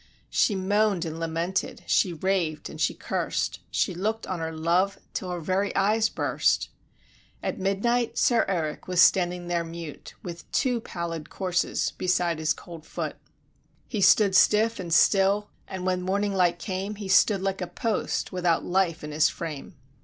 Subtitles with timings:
[0.31, 5.29] She moan'd and lamented, she rav'd and she curst; She look'd on her love, till
[5.29, 6.69] her very eyes burst.
[7.43, 12.83] At midnight, Sir Erik was standing there mute, With two pallid corses beside his cold
[12.83, 13.15] foot:
[13.87, 18.31] He stood stiff and still; and when morning light came, He stood, like a post,
[18.31, 19.75] without life in his frame.